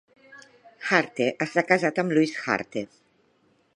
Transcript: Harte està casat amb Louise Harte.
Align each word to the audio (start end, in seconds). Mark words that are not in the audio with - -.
Harte 0.91 1.27
està 1.47 1.65
casat 1.73 2.01
amb 2.05 2.17
Louise 2.19 2.43
Harte. 2.55 2.85